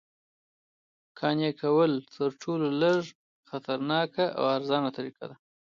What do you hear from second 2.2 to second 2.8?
ټولو